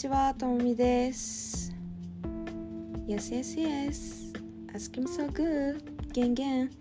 [0.00, 1.74] ちは、ともみです。
[3.06, 4.32] Yes, yes, yes.
[4.72, 5.82] Ask him so good.
[6.14, 6.68] ゲンゲン。
[6.68, 6.74] こ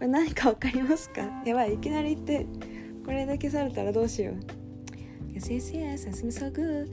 [0.00, 1.20] れ何かわかりますか？
[1.44, 2.46] やばい、いきなり言って、
[3.04, 4.36] これだけされたらどうしよう。
[5.30, 6.08] Yes, yes, yes.
[6.08, 6.90] Ask him so good.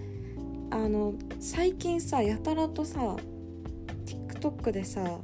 [0.72, 3.16] あの、最近さ、やたらとさ、
[4.06, 5.20] TikTok でさ、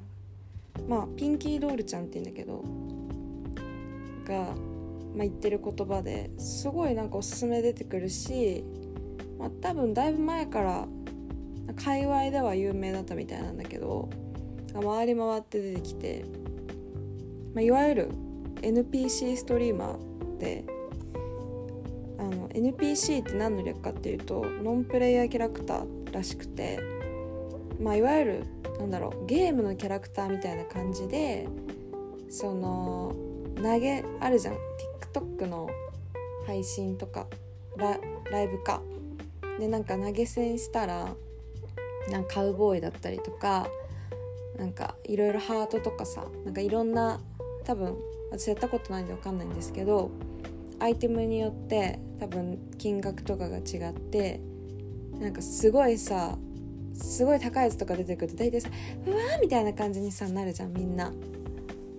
[0.88, 2.64] まあ、ピンキードールちゃんって言うんだけど、
[4.26, 4.56] が、
[5.14, 8.64] まあ、言ってる言葉ですごいなんかおすすめ出てくるし、
[9.38, 10.88] まあ、多分だいぶ前から
[11.76, 14.10] 界隈では有名だったみたいなんだけど
[14.74, 16.26] 回り回って出てきて、
[17.54, 18.10] まあ、いわゆる
[18.62, 20.66] NPC ストリーマーで
[22.20, 26.80] あの NPC って何の略かっていうとノンプレイヤーキャラクターらしくて、
[27.80, 28.44] まあ、いわゆる
[28.80, 31.48] なんだろうゲームのキャラクターみたいな感じで
[32.30, 33.16] その
[33.56, 34.56] 投げあるじゃん。
[35.14, 35.68] TikTok の
[36.46, 37.26] 配信とか
[37.78, 37.98] ラ
[38.32, 38.82] ライブか。
[39.60, 41.16] でなんか投げ銭したら
[42.12, 43.68] なんかカウボーイだったりとか
[44.58, 47.20] なんかいろいろハートとかさなんかいろんな
[47.64, 47.96] 多分
[48.32, 50.12] 私やったことないんで分かんないんですけど
[50.80, 54.40] アイテムによって多分金額とかが違って
[55.20, 56.38] なんかすごいさ
[56.94, 58.70] すごい高いやつとか出てくると大体さ
[59.06, 61.12] うわーみたいな感じにさなるじゃんみんな。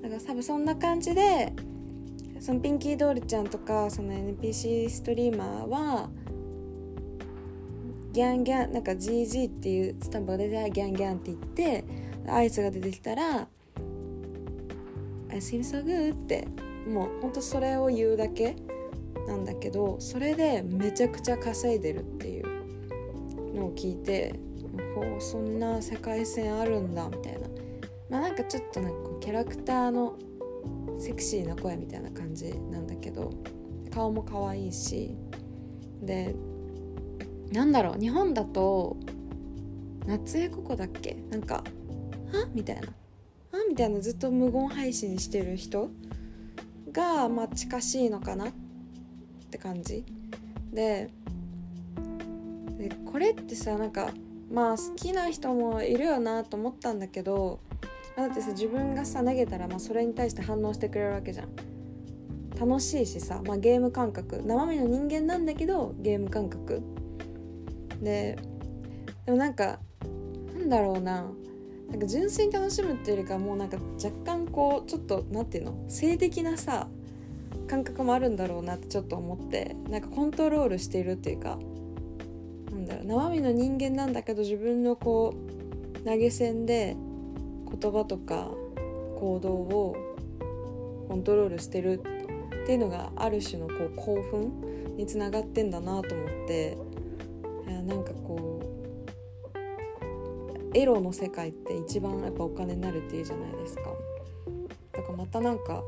[0.02, 1.52] だから多分そんな感じで
[2.40, 6.08] そのピンキードールちゃんとかその NPC ストリーマーは
[8.18, 11.84] ギャンギャンなんか GG っていうスタンプが出てギャンギャンって言って
[12.26, 13.46] アイスが出てきたら
[15.30, 16.48] 「I seem so good」って
[16.84, 18.56] もうほんとそれを言うだけ
[19.28, 24.34] なんだけどそれでめちゃくちゃ稼いでるっていうのを聞いて
[24.96, 27.38] ほうそんな世界線あるんだみたいな。
[28.10, 30.16] まあなんかちょっとなんかキャラクターの
[30.98, 33.30] セクシーな声みたいな感じなんだけど
[33.94, 35.14] 顔も可愛いし
[36.02, 36.34] で
[37.52, 38.96] なんだろう日本だと
[40.06, 41.16] 夏江ココだっけ？
[41.30, 41.64] なんか
[42.32, 42.88] 「あみたいな
[43.52, 45.90] 「あみたいなずっと無言配信してる人？
[46.92, 48.48] がまあ近しいのかな？
[48.48, 48.52] っ
[49.50, 50.04] て感じ。
[50.72, 51.10] で
[52.78, 54.10] でこれってさなんか
[54.50, 57.60] まあ好きな人もいるよなと思ったんだけど
[58.16, 61.48] だってさ自分がさ投げたらまあそれに対して反応してくれるわけじゃん。
[62.58, 64.42] 楽しいしさ、まあ、ゲーム感覚。
[64.44, 66.82] 生身の人間なんだけどゲーム感覚。
[68.02, 68.38] で
[69.26, 69.78] でもなんか
[70.58, 71.30] なんだろうな。
[71.88, 75.84] なんか純粋に楽しむっていうよりかもうなんか若干こうちょっとなんていうの？
[75.88, 76.86] 性的なさ
[77.66, 81.58] 感覚もあるんだろうなってちょっと思ってなんかコントロールしているっていうか
[82.70, 83.06] なんだろう。
[83.06, 85.34] 生身の人間なんだけど自分のこ
[85.94, 86.94] う投げ銭で
[87.80, 88.50] 言葉とか
[89.18, 89.96] 行動を
[91.08, 92.02] コントロールしてる
[92.62, 96.76] っていうのがある種のこう興奮につながってんだなと思って。
[97.72, 98.78] やなんかこう
[100.74, 103.82] エロの世界って一番やっぱお金になるっていうじゃないですか。
[104.92, 105.82] だからまたなんか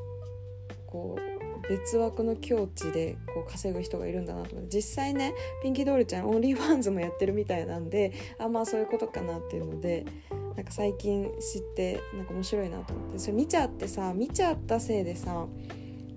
[0.87, 10.05] こう別枠の境地でこう稼ぐ人がいるんだなと思って実際ねPinkydoll ちゃん OnlyFans もやってるみたいなんであまあそういうことかなっていうので
[10.57, 13.19] なんか最近知ってなんか面白いなと思って。
[13.19, 15.47] それ見ちゃってさ見ちゃったせいでさ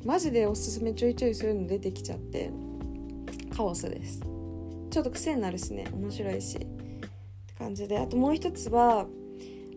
[0.06, 2.52] マジでおすすめちょいちょいそういうの出てきちゃって
[3.56, 4.33] カオスです。
[4.94, 5.86] ちょっと癖になるしね。
[5.92, 6.56] 面白いし。
[6.56, 6.68] って
[7.58, 7.98] 感じで。
[7.98, 9.08] あともう一つは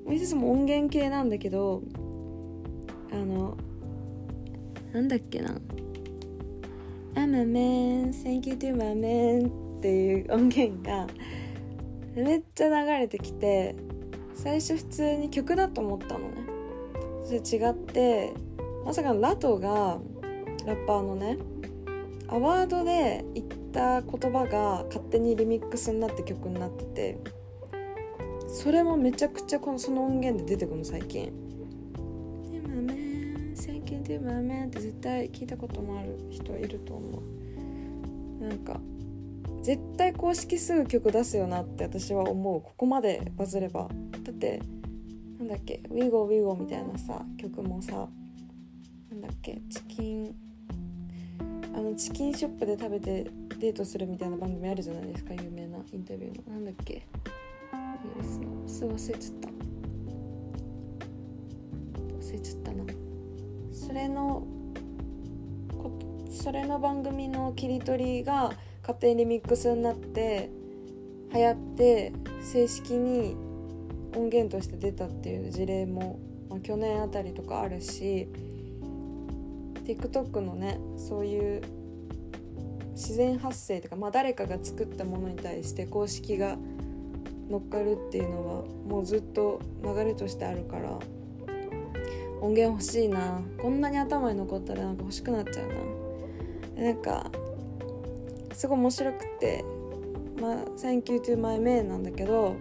[0.05, 1.83] もう一つも音源系なんだけど
[3.11, 3.57] あの
[4.93, 5.57] なんだっけな
[7.17, 11.07] 「I'm a man thank you to my man」っていう音源が
[12.15, 13.75] めっちゃ流れてきて
[14.35, 16.35] 最初普通に曲だと思ったのね。
[17.25, 18.35] それ違って
[18.85, 19.99] まさかのラトが
[20.67, 21.39] ラッパーのね
[22.29, 23.46] アワードで言っ
[23.77, 27.19] た言葉が勝手にリミックスになって曲になってて
[28.49, 31.31] それもめちゃくちゃこのその音源で出てくるの最近
[32.51, 38.43] 「今ね最近でもね」って絶対聞いたこともある人いると思う。
[38.43, 38.81] なんか
[39.63, 42.63] 絶対公式すぐ曲出すよなって私は思う。
[42.63, 43.89] ここまでバズれば。
[44.23, 44.61] だって
[45.39, 48.09] なんだっけ「ウィゴウィゴみたいなさ曲もさ
[49.11, 50.35] なんだっけチキン
[51.75, 56.55] あのチキンショップで食べてデートするみたいな番組あるじゃないですか有名なインタビューの。
[56.55, 57.07] なんだっけ？
[58.67, 59.49] す忘れちゃった。
[62.19, 62.85] 忘れちゃったな。
[63.73, 64.47] それの
[66.31, 70.51] それの番組の切り取りが勝手にリミックスになって
[71.35, 73.35] 流行って正式に
[74.15, 78.29] 音源として出たっていう事例も、まあ、去年あたりとかあるし
[79.85, 81.63] TikTok のねそういう
[82.97, 86.57] 自然発生とか、まあ、誰かが作ったものに対して公式が
[87.51, 90.99] 乗っかるっていうのはもうずっと流れとしてあるから
[92.41, 93.41] 音源欲しいな。
[93.61, 95.69] こんなに頭に残ったらなんか欲しくなっちゃう
[96.79, 96.85] な。
[96.85, 97.31] なんか
[98.53, 99.65] すごい面白くて
[100.41, 102.57] まあ「Thank you to my man」なんだけど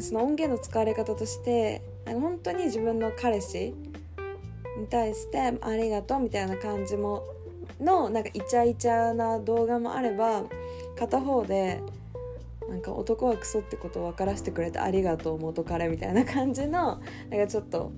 [0.00, 3.74] その音源の使われ方として本当に自分の彼氏
[4.78, 7.24] に対して「ありがとう」みたいな感じも
[7.80, 10.44] のなんかイチャイチャな動画もあれば
[10.98, 11.82] 片方で
[12.68, 17.00] なんか男はクソってことを分からせてくれてありがとう元彼みたいな感じの
[17.30, 17.92] なんかちょっと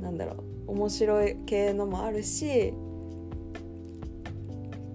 [0.00, 2.72] なんだろう面白い系のもあるし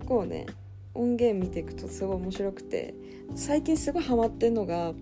[0.06, 0.46] こうね
[0.94, 2.94] 音源見ていくとすごい面白くて
[3.36, 4.94] 最近すごいハマってんのが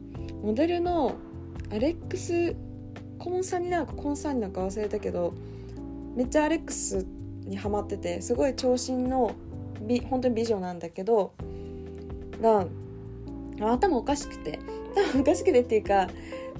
[0.41, 1.15] モデルの
[1.71, 2.55] アレックス
[3.19, 5.33] コンサになんかコンサになんか忘れたけど
[6.15, 9.33] めっちゃアレックスってにハマっててすごい長身の
[9.81, 11.33] 美本当に美女なんだけど
[12.41, 12.67] が
[13.61, 14.59] 頭おかしくて。
[14.93, 16.09] 頭おかしくてっていうか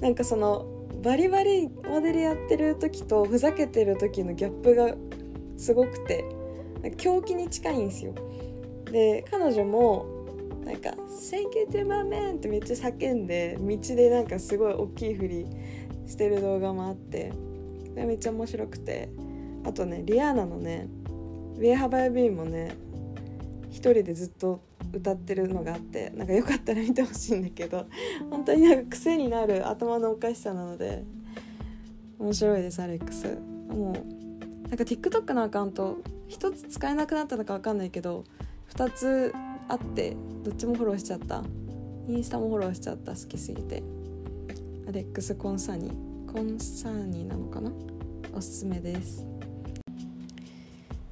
[0.00, 0.64] なんかその
[1.02, 4.94] バリバリモデルやってる時とふざけてる時のギャップが
[5.56, 6.24] すごくて
[6.96, 8.14] 狂気に近いんですよ。
[8.90, 10.06] で彼女も
[10.64, 10.90] なんか
[11.30, 15.46] 「Thank you to my man」ってめっちゃ叫んで道でなんかすごい大きいふり
[16.06, 17.32] してる動画もあって
[17.94, 19.08] めっちゃ面白くて。
[19.64, 20.88] あとねリアーナのね
[21.56, 22.74] 「Where Have I Been」もね
[23.70, 24.60] 一人でずっと
[24.92, 27.86] 歌ってるのがあってなんかよかったら見てほしいんだけど
[28.30, 31.04] 本当になんか癖になる頭のおかしさなので
[32.18, 33.38] 面白いですアレックス。
[33.68, 35.98] もうなんか TikTok のアカウント
[36.28, 38.24] 1つ使えなくなったのか分かんないけど
[38.74, 39.32] 2つ
[39.68, 41.42] あってどっちもフォローしちゃった。
[42.08, 43.12] インスタもフォローしちゃった。
[43.12, 43.82] 好きすぎて。
[44.88, 45.90] アレックス・コンサニ
[46.30, 47.70] コンサーニなのかな？
[48.34, 49.24] おすすめです。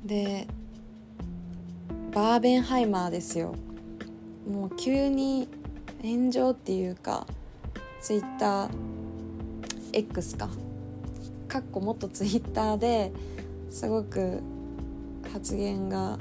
[0.05, 0.47] で
[2.13, 3.55] バーベンハイマーですよ。
[4.51, 5.49] もう急に
[6.03, 7.27] 炎上っていうか
[8.01, 8.71] ツイッター
[9.93, 10.49] X か。
[11.47, 13.13] かっこもっとツイッターで
[13.71, 14.41] すごく
[15.33, 16.19] 発言が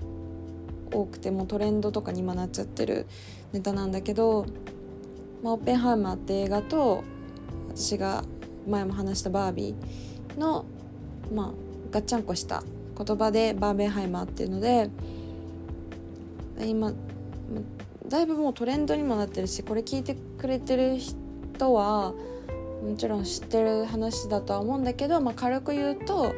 [0.92, 3.06] 多くてもトレンドとかに今なっちゃってる
[3.54, 4.46] ネタなんだけど
[5.44, 7.04] 「まあ、オッペンハイマー」って映画と
[7.70, 8.24] 私が
[8.68, 10.66] 前も話したバービーの、
[11.34, 11.52] まあ、
[11.92, 12.64] ガッチャンコした
[13.04, 14.90] 言葉でバーベンハイマーっていうので
[16.60, 16.92] 今
[18.08, 22.14] だいぶもうトレンドにもなってるしこれ聞いてくれてる人は
[22.84, 26.34] もちろん知ってる話だとは思うんだけど、まあ、軽く言うと、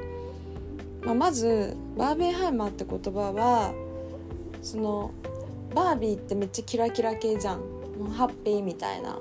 [1.04, 3.74] まあ、まずバーベンハイマーって言葉は
[4.62, 5.12] その
[5.74, 7.82] バービーってめっちゃキラキラ系じゃん。
[8.02, 9.20] もうハッピーみたいな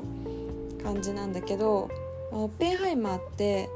[0.83, 1.91] 感じなんだけど
[2.33, 3.69] オッペンハイマーって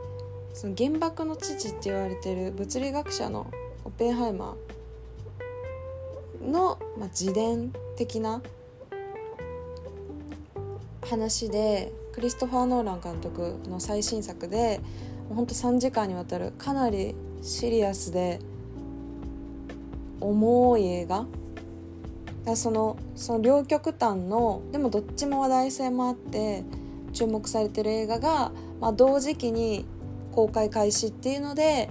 [0.54, 3.50] その原爆の父って言われてる物理学者の
[3.84, 8.40] オッペンハイマーの、まあ、自伝的な
[11.02, 14.80] 話でクリストファー・ノーラン監督の最新作で
[15.28, 18.38] ほんと3時間にわたるかなりシリアスで
[20.20, 21.26] 重い映画。
[22.44, 26.62] だそのその両極端のでもどっちも話題性もあって
[27.12, 29.86] 注目されてる映画が、まあ、同時期に
[30.34, 31.90] 公開開始っていうので、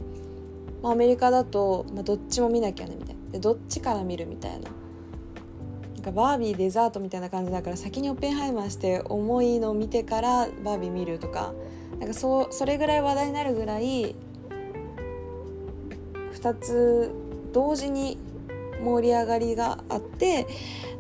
[0.81, 3.31] まあ、アメリカだと、まあ、どっちも見なきゃねみたいな。
[3.31, 4.69] でどっちから見るみたいな。
[5.95, 11.54] なんかバービーデザートみたいな感じだから先にオッペンハイマーして重いのを見てからバービー見るとか。
[12.00, 14.16] なんかそうそれぐらい話題になるぐらい
[16.33, 17.12] 2つ
[17.54, 18.18] 同時に
[18.83, 20.45] 盛り上がりがあって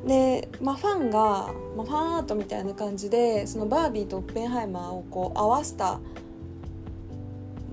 [0.05, 5.99] で、まあ、ファンが、まあ、ファンアートみたいな感じでそのバービーとオッペンハイマーをこう合わせた、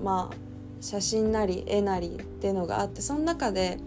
[0.03, 0.35] まあ、
[0.81, 3.77] 写真なり絵なりっていうのがあってその中で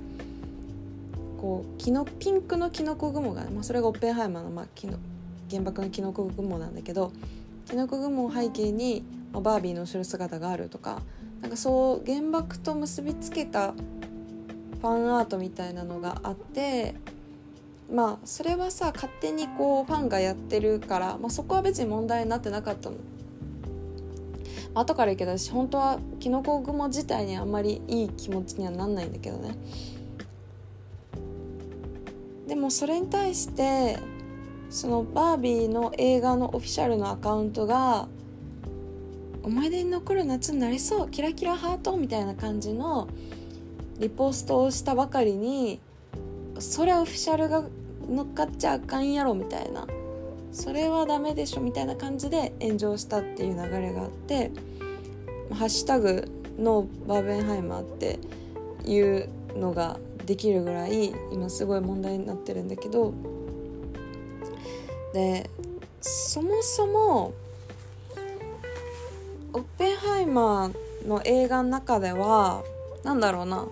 [1.41, 4.99] こうキノピンクのキノコ雲が、まあ、それがオッペンハイマーの、まあ、キノ
[5.51, 7.13] 原爆のキノコ雲なんだけど
[7.67, 11.03] キノコ雲を背景に、まあ、バービーの後ろ姿があるとか
[11.43, 16.95] なんかそう原爆と結びつけたファンアートみたいなのがあって
[17.93, 22.97] まあそれはさ勝手にこうファンがやってるから、まあ、そこは別に問題になってなかったの。
[24.75, 29.57] 後から言うけど私本当はキノコ雲自体にあんまりいい気持ちにはなんないんだけどね。
[32.49, 33.99] でもそれに対して
[34.69, 38.09] そのバービーの映画のオフィシャルのアカウントが
[39.43, 43.09] 思い出に残る夏になりそうキラキラハートみたいな感じの
[43.99, 45.81] リポストをしたばかりに
[46.59, 47.65] それはオフィシャルが
[48.09, 49.87] 乗っかっちゃあかんやろみたいな。
[50.55, 54.53] それはダメでしょみたいな感じで炎上したっていう流れがあって
[55.53, 58.21] 「ハッシュタグのバーベンハイマー」って
[58.87, 63.13] いうのができるぐらい今すごい問題になってるんだけど
[65.13, 65.51] で
[66.01, 67.35] そもそも
[69.53, 72.63] オッペンハイマーの映画の中では
[73.03, 73.67] 何だろうな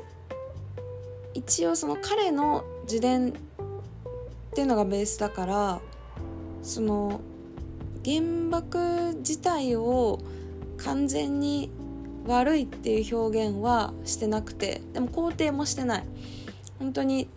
[1.32, 3.32] 一応その彼の自伝っ
[4.54, 5.80] ていうのがベースだから
[6.62, 7.20] その
[8.04, 10.20] 原爆自体を
[10.78, 11.70] 完全に
[12.26, 16.04] 悪いっていう表現はしてなくてでも肯定もしてない。
[16.78, 17.28] 本当に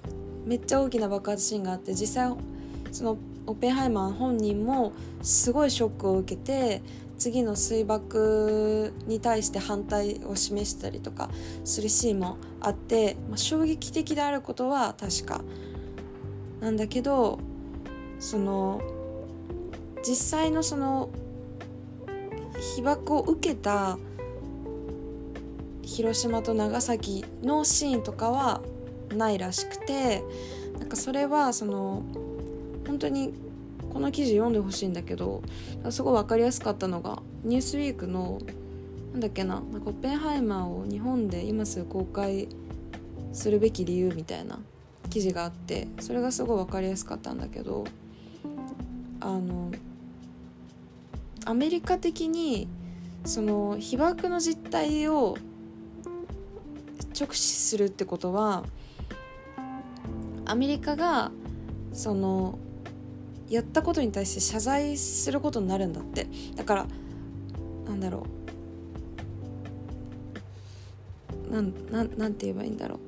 [0.46, 2.36] めっちゃ大きな爆発シーンがあって実際
[2.92, 3.18] その
[3.48, 6.82] オペンハイマー本人もすごいショックを受けて
[7.18, 11.30] 次の水爆に対して反対を示したりとか
[11.64, 15.42] するシーンもあって、まあ、衝撃的であることは確か
[16.60, 17.40] なんだけど
[18.20, 18.82] その
[20.08, 21.10] 実際のその
[22.76, 23.98] 被爆を受けた
[25.82, 28.62] 広島と長崎のシーンとかは
[29.16, 30.24] ないらしくて
[30.78, 32.04] なんかそれはその
[32.86, 33.34] 本当に
[33.92, 35.42] この記事読んでほしいんだけど
[35.90, 38.40] すごい分かりやすかったのが「ニュースウィークの
[39.14, 42.50] なんだっけななんかオッペンハイマーを日本で今すぐ公開
[43.32, 44.60] するべき理由みたいな
[45.10, 47.86] 記事があってそれがすごい分かりやすかったんだけど
[49.22, 49.72] あの
[51.46, 52.68] アメリカ的に
[53.24, 55.38] その被爆の実態を
[57.20, 58.64] 直視するってことは
[60.46, 61.32] アメリカが
[61.94, 62.60] その
[63.48, 66.28] やったことに対して謝罪することになるんだって。
[66.56, 66.88] だから
[67.88, 68.26] なんだろ
[71.50, 73.00] うなんなんなんて言えばいいんだろう。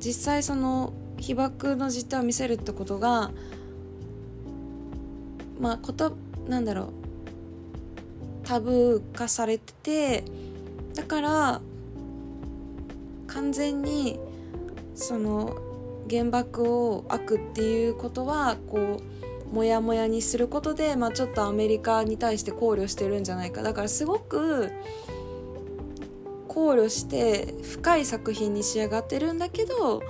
[0.00, 3.30] 実際その被爆の実態を見せるってことが
[5.60, 6.16] まあこと
[6.48, 6.88] なんだろう
[8.44, 10.24] タブー化されてて
[10.94, 11.60] だから
[13.26, 14.18] 完全に
[14.94, 15.56] その
[16.08, 23.62] 原爆を悪っていうことはこうモヤモヤにすることで、まあ、ちょっとアメリカに対して考慮してるんじゃないか。
[23.62, 24.72] だからすごく
[26.48, 30.02] 考慮して深い作品に仕上がってるんだけど、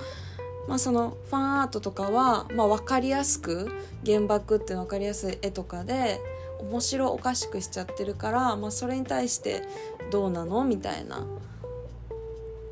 [0.67, 3.71] まあ、そのファンアートとかは、まあ、分かりやすく
[4.05, 6.19] 原爆っていうの分かりやすい絵とかで
[6.59, 9.63] 面白おかしくしちゃってるから、まあ、それに対して
[10.11, 11.25] どうなのみたいな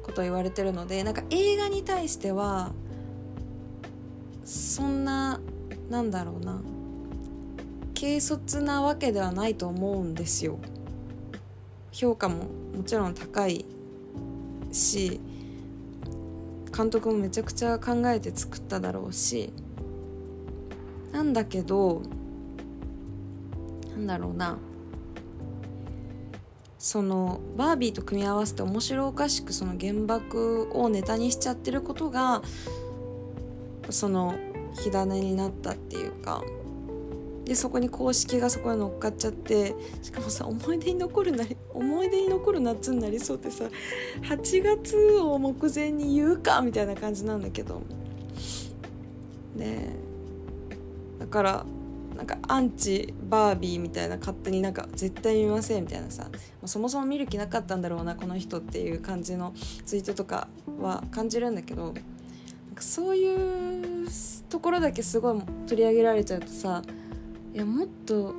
[0.03, 2.71] こと言われてるのでなんか映画に対しては
[4.43, 5.39] そんな
[5.89, 6.61] なんだろうな
[7.95, 10.59] 軽率なわけではないと思うんですよ。
[11.93, 13.65] 評価ももちろん高い
[14.71, 15.21] し
[16.75, 19.53] 監督もめちゃくちゃ考えて作っただろうし
[21.11, 22.01] なんだけど
[23.91, 24.57] なんだろうな。
[26.79, 32.41] そのバービーと組み合わせて面白おかしくその原爆をネタにしちゃってることが
[33.89, 34.35] その
[34.73, 36.43] 火種になったっていうか。
[37.45, 43.65] でそこに公式がそこに乗っかっちゃってしかもさ思い出に残るなり思い出に残る夏になりそうってさ
[44.23, 47.81] 8月を目前に言うかみたいな感じなんだけど。
[49.55, 49.89] で
[51.19, 51.65] だから
[52.15, 59.53] なんかアンチバービーみたいな勝手になんか絶対見ませんみたいなさ、まあ、そもそも見る気なかったんだろうなこの人っていう感じの
[59.85, 60.47] ツイートとか
[60.79, 62.01] は感じるんだけどなんか
[62.81, 64.07] そういう
[64.49, 66.83] ところだけすごい取り上げられちゃうとさ
[67.53, 68.35] いやもっと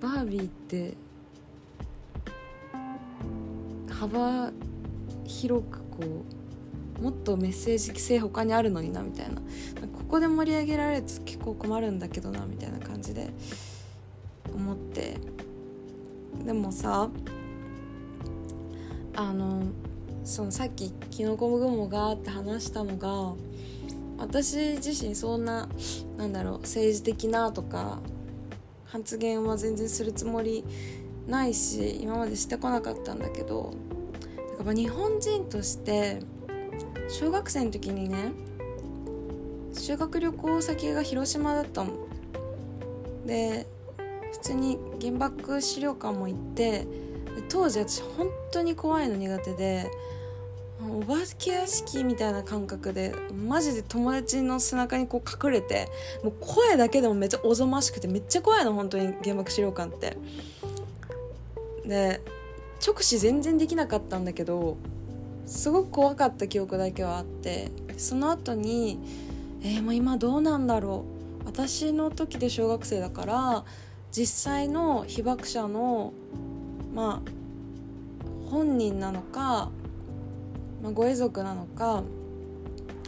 [0.00, 0.94] バービーって
[4.00, 4.50] 幅
[5.24, 6.24] 広くこ
[7.00, 9.36] うもっとメッセージ性他にあるのになみたいな。
[9.36, 13.30] ここで盛り上げられると結構困るんだけどなみたいな感じで
[14.54, 15.16] 思って。
[16.44, 17.08] でもさ
[19.16, 19.62] あの
[20.22, 23.34] そのさっきキノコ雲がって話したのが
[24.18, 25.68] 私自身そんな
[26.16, 28.00] なんだろう政治的なとか
[28.84, 30.64] 発言は全然するつもり
[31.26, 33.74] ないし今までしてこなかったんだけど
[34.58, 36.20] だから日本人として
[37.08, 38.32] 小学生の時にね
[39.72, 41.92] 修学旅行先が広島だったの。
[43.26, 43.66] で
[44.32, 46.86] 普通に原爆資料館も行って
[47.48, 49.90] 当時私本当に怖いの苦手で
[50.80, 55.88] お化け屋敷みたいな感覚でマジで友達の背中にこう隠れて
[56.22, 60.16] もう声だけでもめっちゃおぞましくてめっちゃ怖いの本当に原爆資料館って
[61.86, 62.20] で
[62.84, 64.76] 直視全然できなかったんだけど
[65.46, 68.98] すごく怖かった記憶だけはあってその後に
[69.62, 71.04] えー、もう今どうなんだろ
[71.42, 71.46] う。
[71.46, 73.64] 私の時で小学生だから
[74.12, 76.12] 実際の被爆者の
[76.94, 79.70] まあ本人なのか
[80.82, 82.02] まあ、ご遺族なのか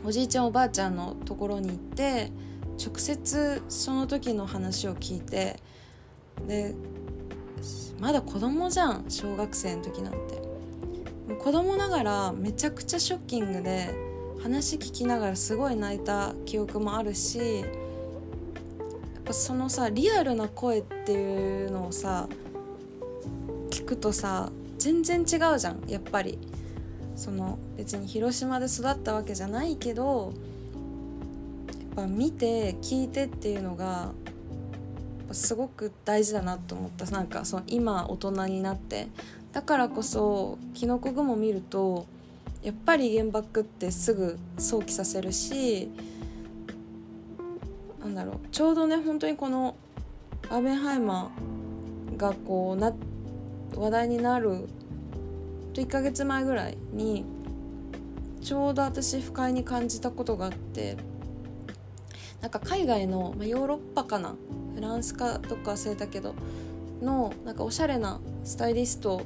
[0.05, 2.33] おじいちゃんおばあちゃんのところに行って
[2.83, 5.61] 直接その時の話を聞いて
[6.47, 6.75] で
[8.01, 10.49] まだ子供じゃん小学生の時なんて。
[11.43, 13.91] 子供ながらめちゃくちゃショッキングで
[14.43, 17.69] 話聞きながらすごい泣いた記憶もあるしやっ
[19.25, 22.29] ぱそのさリアルな声っていうのをさ
[23.71, 26.39] 聞くとさ全然違うじゃんやっぱり。
[27.19, 30.33] その別に広島で育ったわけじゃないけど
[31.97, 34.13] やっぱ見て聞いてっていうのが
[35.33, 37.07] すごく大事だなと思った。
[37.11, 39.09] なんかその今大人になって。
[39.53, 42.07] だからこそキノコ雲見ると
[42.63, 45.91] やっぱり原爆ってすぐ想起させるし
[48.01, 48.37] なんだろう。
[48.53, 49.75] ちょうどね本当にこの
[50.51, 52.93] アーベンハイマーがこうな
[53.75, 54.69] 話題になる
[55.75, 57.25] 1ヶ月前ぐらいに
[58.41, 60.97] ちょうど私不快に感じたことがあって。
[62.41, 64.37] なんか海外の、まあ、ヨーロッパかな
[64.79, 66.37] フランスかどっか忘れたけど
[67.03, 69.23] のなんかおしゃれなスタイリスト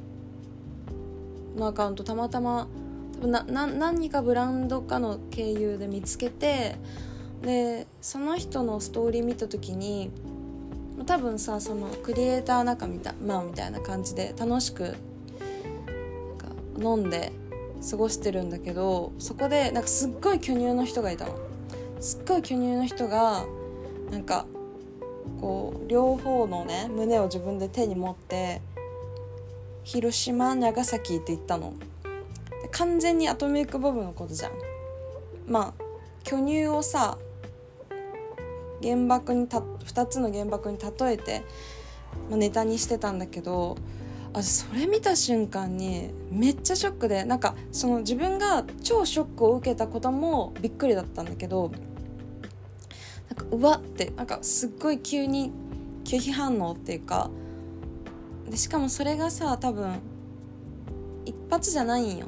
[1.55, 2.67] のアカウントたまたま
[3.13, 6.75] 多分なな何かブランドかの経由で見つけて
[7.43, 10.09] でその人のストーリー見た時に
[11.05, 14.95] 多分さそのクリエイター仲みた,、まあ、みたいな感じで楽しく
[16.79, 17.31] 飲んで
[17.87, 21.37] 過ごしてるんだけどそこでなんかすっごい巨乳の人がいたの。
[21.99, 23.45] すっごい巨乳の人が
[24.11, 24.47] なんか
[25.39, 28.61] こう両方のね胸を自分で手に持って
[29.83, 31.73] 「広島長崎」って言ったの。
[32.71, 34.51] 完全にアトミックボブのことじゃん。
[35.47, 35.83] まあ
[36.23, 37.17] 巨乳をさ
[38.81, 41.43] 原爆にた2つの原爆に例えて、
[42.29, 43.77] まあ、ネタにしてたんだけど
[44.33, 51.71] あそれ見た瞬間にめっちゃショックでなんかその自分が超ショックを受けたこともびっくりだったんだけど
[53.33, 55.51] なんかうわってなんかすっごい急に
[56.03, 57.31] 拒否反応っていうか
[58.47, 59.99] でしかもそれがさ多分
[61.25, 62.27] 一発じゃないんよ。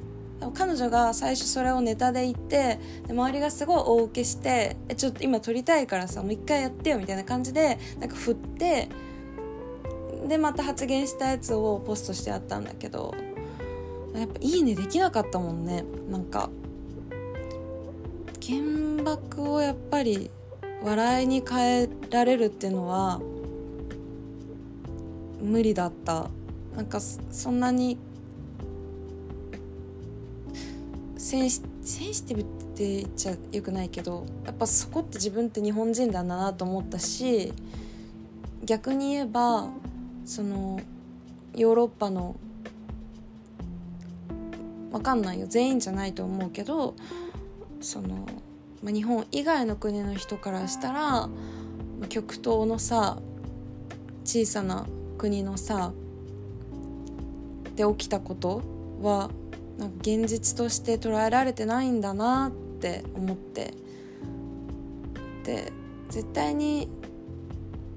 [0.54, 8.89] 彼女が最初それをネタで言ってで周りがすごい大受けして「えちょっと今撮りたいからさもう一回やってよ」みたいな感じでなんか振って
[10.28, 13.15] でまた発言したやつをポストしてあったんだけど
[14.13, 15.86] やっぱ「いいね」できなかったもんね。
[16.10, 16.50] なんか
[18.46, 20.30] 原爆をやっぱり
[20.86, 23.19] 笑いに変えられるっていうのは
[25.41, 26.30] 無理だった。
[26.76, 27.98] なんかそんなに
[31.17, 32.45] センシセンシティブっ
[32.76, 37.54] て言っちゃよくないけどやっぱそこって自分って日本人だなと思ったし
[38.63, 39.69] 逆に言えば
[40.26, 40.82] その
[41.56, 42.36] ヨーロッパの
[44.91, 45.48] わかんないよ。
[45.48, 46.93] 全員じゃないと思うけど
[47.82, 48.28] その、
[48.86, 51.28] まあ、日本以外の国の人からしたら、
[52.08, 53.17] 極東のさ
[54.24, 54.86] 小さな
[55.17, 55.91] 国のさ
[57.76, 58.62] で起きたこと
[59.02, 59.32] は
[59.80, 63.74] なんか現実として捉えられてないんだなって思って。
[65.43, 65.71] で
[66.10, 66.89] 絶対に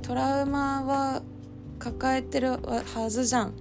[0.03, 1.23] トラウマは
[1.79, 2.59] 抱えてる
[2.95, 3.53] はずじゃん。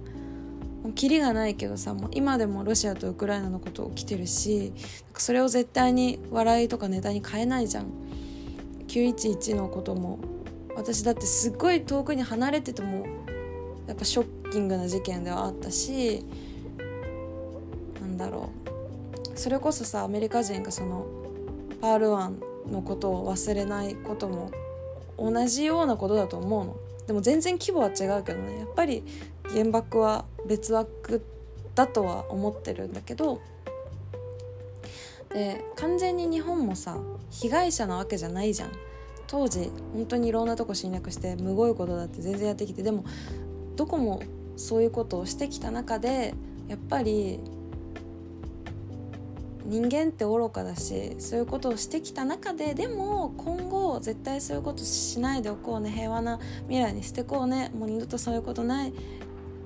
[0.82, 4.72] もうキリがないけどさもう今でもロシアとウクライナのこと起きてるし
[5.14, 7.86] それを絶対に笑いとかネタに変えないじゃん。
[8.86, 10.18] 911のことも
[10.74, 13.06] 私だってすっごい遠くに離れてても
[13.86, 16.24] やっぱショッキングな事件ではあったし
[18.00, 18.50] なんだろ
[19.34, 19.38] う。
[19.38, 21.06] それこそさアメリカ人がその
[21.80, 24.50] パール湾のことを忘れないことも
[25.18, 26.76] 同じようなことだと思うの。
[27.06, 28.58] でも全然規模は違うけどね。
[28.58, 29.02] やっぱり
[29.54, 31.24] 原爆は別枠
[31.74, 33.40] だとは思ってるんだけど
[35.30, 36.98] で完全に日本もさ
[37.30, 38.72] 被害者なわけじゃないじゃん。
[39.28, 43.04] 当時本当にいろんなとこ侵略してむごいことだって全然やってきてでも
[43.76, 44.22] どこも
[44.56, 46.34] そういうことをしてきた中で
[46.66, 47.38] やっぱり
[49.66, 58.94] 人間って愚かだしそういうことをしてきた中ででも今後絶対そういうことしないでおこうね平和な未来にしてこうねもう二度とそういうことない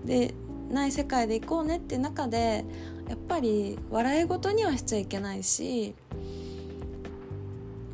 [0.05, 0.35] で
[0.71, 2.65] ない世界でいこうねって中で
[3.09, 5.95] やっぱり笑い事にはしちゃいけないし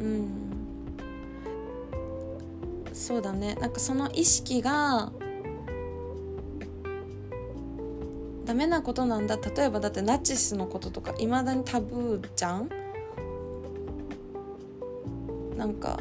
[0.00, 0.28] うん。
[2.92, 3.54] そうだね。
[3.54, 5.12] なんかその意識が
[8.44, 9.36] ダメなことなんだ。
[9.36, 12.68] 例えばだってナチスのこととかいまだにタブーじゃん？
[15.56, 16.00] なんか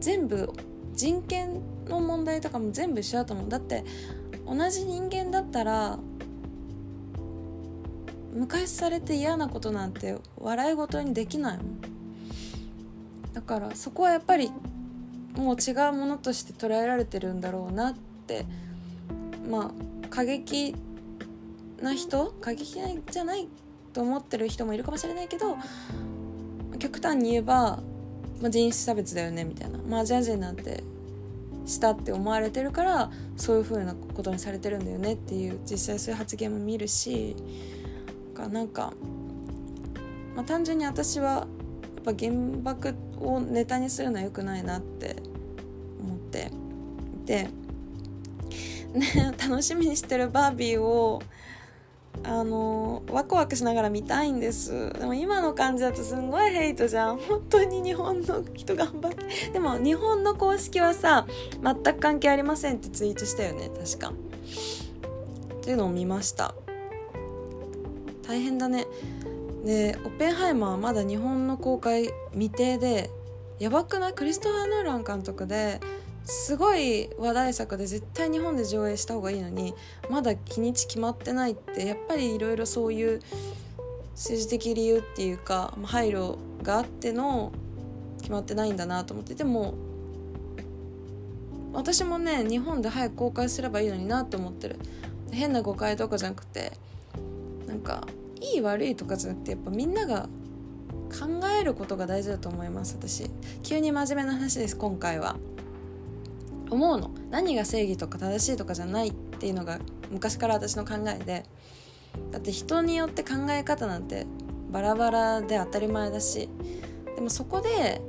[0.00, 0.52] 全部
[0.94, 3.48] 人権の問題とかも全部一緒だと思う。
[3.48, 3.84] だって
[4.46, 5.98] 同じ人間だったら
[8.32, 11.80] 昔されて嫌なことなんて笑い事にできないもん。
[13.32, 14.50] だからそこはやっぱり
[15.36, 17.94] もう違うものとして捉えられてるんだろうなっ
[18.26, 18.44] て
[19.48, 20.74] まあ過激
[21.80, 22.74] な人過激
[23.10, 23.48] じゃない
[23.92, 25.56] と思ってる人もいるかもしれないけど
[26.78, 27.80] 極端に言えば、
[28.40, 30.82] まあ、人種差別だよねみたいな、まあ、アジア人なんて
[31.66, 37.36] したって思われてるからそういう風なことにされてるんだよねっていう実際そういう発言も見るし
[38.50, 38.94] なんか、
[40.34, 41.46] まあ、単純に私はや
[42.00, 45.16] っぱ原爆をネタにするのは良くないなって
[46.02, 46.50] 思って。
[47.20, 47.48] いて、
[48.94, 51.22] ね、 楽しみにしてるバービーを
[52.22, 54.92] あのワクワクしながら見たいんです。
[54.92, 57.16] でも今の感じだとすんごいヘイトじゃん。
[57.16, 59.50] 本当に日本の人頑張って。
[59.52, 61.26] でも日本の公式はさ
[61.62, 63.70] 全く関係ありませんってツイートしたよね。
[63.70, 64.12] 確か。
[64.12, 66.54] っていうのを見ました。
[68.26, 68.86] 大変だね。
[69.64, 73.10] でオッペンハイマーはまだ日本の公開未定で
[73.58, 74.12] やばくない？
[74.14, 75.80] クリストファー・ノーラン監督で
[76.30, 79.74] すごい話題作で絶対日本で上映した方がいいのに
[80.08, 83.20] まだ日にち決まってないってやっぱりいろいろそういう
[84.12, 87.50] 政治的理由っていうか配慮があっての
[88.20, 89.74] 決まってないんだなと思ってでも
[91.72, 94.78] 私もね日本で早く公開すればいいのになと思ってる。
[95.32, 96.72] 変な誤解とかじゃなくて
[97.66, 98.06] なんか
[98.40, 100.28] いい悪いとかじゃなくてやっぱみんなが
[101.08, 103.30] 考えることが大事だと思います私。
[103.62, 105.36] 急に真面目な話です今回は。
[106.70, 107.10] 思うの。
[107.30, 109.78] 何が正義とか正しいとかじゃないっていうのが
[110.10, 111.44] 昔から私の考えで。
[112.32, 114.26] だって人によって考え方なんて
[114.70, 116.48] バラバラで当たり前だし。
[117.14, 118.00] でもそこで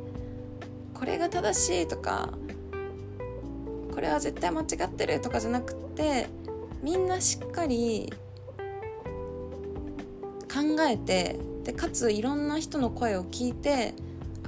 [0.94, 2.30] これが正しいとか
[3.94, 6.28] これは絶対間違ってるとかじゃなくて
[6.82, 8.12] みんなしっかり
[10.52, 13.94] 考えてでかついろんな人の声を聞いて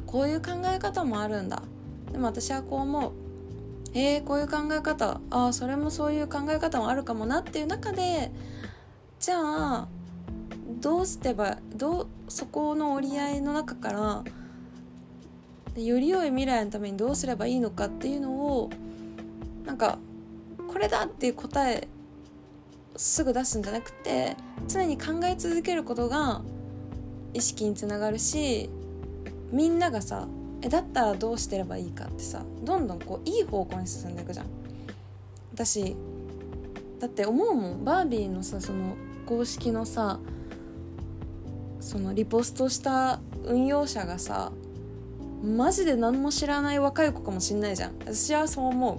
[0.05, 1.61] こういう考え方もあるんだ。
[2.11, 3.11] でも私はこう思う。
[3.93, 5.21] え、こういう考え方。
[5.29, 8.31] ああそれもそういう考え方もあるかもなっていう中で
[9.19, 9.87] じゃあ
[10.81, 18.69] どうしてばどうそこの折り合いの中からより良い未来のためにどうすればいいのかっていうのを
[19.65, 19.97] なんか
[20.67, 21.87] これだっていう答え
[22.97, 24.35] すぐ出すんじゃなくて
[24.67, 26.41] 常に考え続けることが
[27.33, 28.69] 意識につながるし
[29.51, 30.27] みんながさ
[30.63, 34.45] えだったらどうしてればいいかってさどんどんこういい方向に進んでいくじゃん。
[35.53, 35.95] 私
[36.99, 37.83] だって思うもん。
[37.83, 38.95] バービーのさその
[39.25, 40.19] 公式のさ
[41.81, 44.53] そのリポストした運用者がさ
[45.43, 47.99] マジで何も知らない若い子かもしんないじゃん。
[47.99, 48.97] 私はそう思う。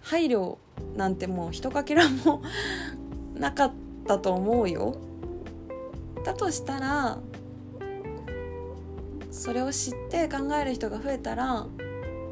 [0.00, 0.56] 配慮
[0.96, 2.42] なんてもう一かけらも
[3.34, 3.72] なかっ
[4.08, 4.96] たと思うよ。
[6.24, 7.18] だとしたら
[9.30, 11.66] それを知って考える人が増えたら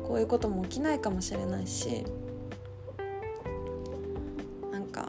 [0.06, 2.04] こういうことも起きないかもしれないし
[4.72, 5.08] なんか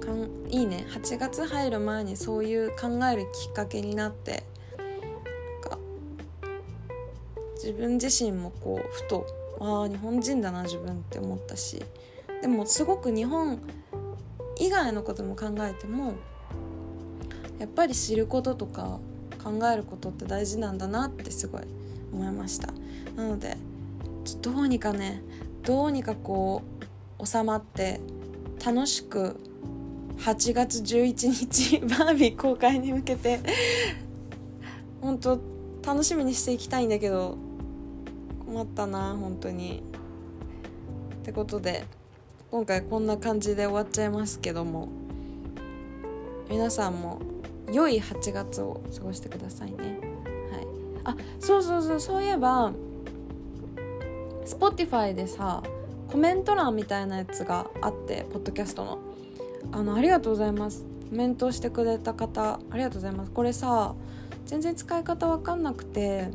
[0.00, 0.86] かんいいね。
[0.90, 4.44] 8月入る前にそういう考えるきっかけになって
[4.76, 5.78] なんか
[7.54, 9.26] 自分自身もこうふと
[9.58, 11.82] ああ日本人だな自分って思ったし
[12.42, 13.58] でもすごく日本
[14.58, 16.14] 以外のことも考えても
[17.58, 18.98] やっぱり知ることとか
[19.42, 21.62] 考えることって大事なんだなってすごい
[22.12, 22.68] 思いました。
[23.16, 23.56] なので
[24.42, 25.22] どうにかね
[25.62, 26.62] どうにかこ
[27.18, 28.00] う収まって
[28.64, 29.38] 楽しく
[30.18, 33.40] 8月11日バービー公開に向けて
[35.00, 35.40] 本当
[35.84, 37.36] 楽しみにしていきたいんだけど
[38.44, 39.82] 困ったな本当に。
[41.22, 41.84] ってことで
[42.52, 44.88] 今回こんな感じで終わっちゃいますけども
[46.48, 47.20] 皆さんも
[47.72, 49.76] 良い8月を過ごしてくださいね。
[50.52, 50.66] はい。
[51.04, 52.72] あそうそうそうそういえば
[54.44, 55.62] Spotify でさ
[56.08, 58.98] コメント欄みたいなやつがあってポッドキャストの。
[59.72, 60.84] あのありがとうございます。
[61.10, 63.30] コメントしてくれた方ありがとうございます。
[63.32, 63.94] これさ
[64.44, 66.30] 全然使い方わかんなくて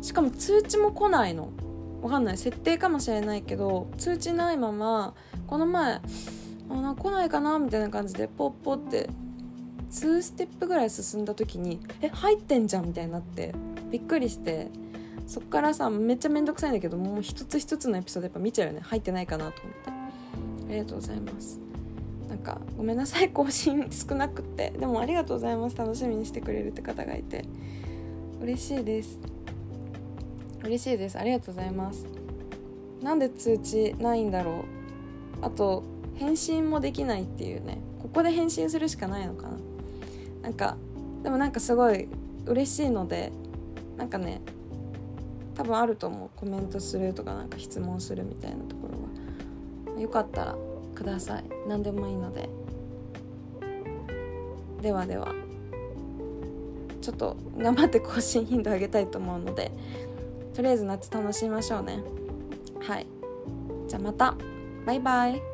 [0.00, 1.50] しかも通知も来ないの。
[2.02, 2.38] わかんない。
[2.38, 5.14] 設定かもしれないけど通知ないまま
[5.46, 6.00] この前
[6.70, 9.08] あな来ないかなみたいな感じでポッポって
[9.94, 13.54] 2ステップぐらい進んだ時にえ入ってんじゃんみたいになって
[13.90, 14.68] びっくりして
[15.26, 18.80] そっからさめっちゃめんどくさいんだけどもう一つ一つのエピソードやっぱ見ちゃうよね。
[18.80, 19.90] 入ってないかなと思って。
[20.68, 21.60] ありがとうございます。
[22.28, 23.30] なんかごめんなさい。
[23.30, 24.70] 更新少なくって。
[24.78, 25.76] でもありがとうございます。
[25.76, 27.44] 楽しみにしてくれるって方がいて。
[28.40, 29.18] 嬉しいです。
[30.64, 31.18] 嬉しいです。
[31.18, 32.06] ありがとうございます。
[33.02, 34.64] なんで通知ないんだろ
[35.42, 35.44] う。
[35.44, 35.84] あと
[36.16, 37.78] 返信もできないっていうね。
[38.02, 39.73] ここで返信するしかないのかな。
[40.44, 40.76] なんか
[41.22, 42.06] でもなんかすごい
[42.44, 43.32] 嬉しいので
[43.96, 44.42] なんかね
[45.54, 46.30] 多分あると思う。
[46.36, 50.00] コメントするとかなんか質問するみたいなところは。
[50.00, 50.56] よかったら
[50.94, 51.44] ください。
[51.66, 52.50] 何でもいいので。
[54.82, 55.32] ではでは。
[57.00, 59.70] ちょっと頑張って更新頻度上げたいと思うので
[60.54, 62.02] とりあえず夏楽しみましょうね。
[62.80, 63.06] はい。
[63.88, 64.36] じゃあまた。
[64.84, 65.53] バイバイ。